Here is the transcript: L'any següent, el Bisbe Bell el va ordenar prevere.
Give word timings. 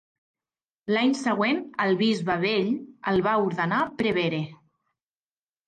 L'any 0.95 1.13
següent, 1.19 1.59
el 1.85 1.93
Bisbe 1.99 2.39
Bell 2.47 2.73
el 3.13 3.23
va 3.29 3.37
ordenar 3.47 3.85
prevere. 4.03 4.43